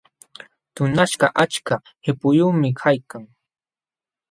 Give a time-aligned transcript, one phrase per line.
[0.73, 3.23] Tunaśhkaq achka qipuyuqmi kaykan.